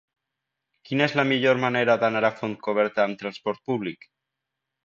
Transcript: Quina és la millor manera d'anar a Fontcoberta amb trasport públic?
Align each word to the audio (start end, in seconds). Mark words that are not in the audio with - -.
Quina 0.89 1.05
és 1.09 1.13
la 1.19 1.25
millor 1.33 1.59
manera 1.65 1.97
d'anar 2.05 2.23
a 2.31 2.33
Fontcoberta 2.39 3.07
amb 3.07 3.23
trasport 3.23 3.63
públic? 3.71 4.13